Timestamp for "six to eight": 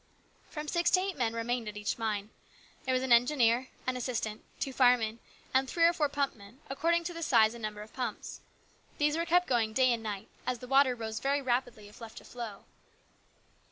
0.67-1.15